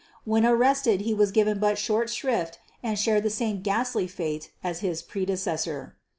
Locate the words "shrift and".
2.09-2.97